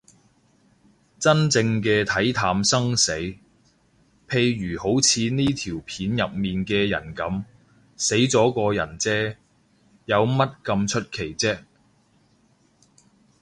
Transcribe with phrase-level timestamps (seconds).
[1.19, 3.11] 真正嘅睇淡生死，
[4.27, 4.31] 譬
[4.73, 7.43] 如好似呢條片入面嘅人噉，
[7.95, 9.35] 死咗個人嗟，
[10.05, 11.59] 有乜咁出奇啫